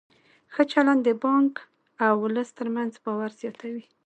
ښه 0.53 0.63
چلند 0.73 1.01
د 1.07 1.09
بانک 1.23 1.53
او 2.05 2.13
ولس 2.23 2.49
ترمنځ 2.57 2.93
باور 3.05 3.31
زیاتوي. 3.41 3.85